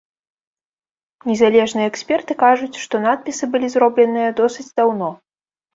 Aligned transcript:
Незалежныя 1.33 1.91
эксперты 1.91 2.33
кажуць, 2.43 2.73
што 2.87 2.95
надпісы 3.07 3.43
былі 3.53 3.67
зробленыя 3.77 4.37
досыць 4.43 4.71
даўно. 4.81 5.17